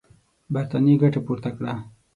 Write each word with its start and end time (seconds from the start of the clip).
برټانیې 0.53 0.95
ګټه 1.01 1.19
پورته 1.25 1.49
کړه. 1.57 1.73